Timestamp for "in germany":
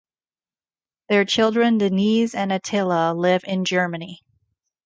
3.45-4.23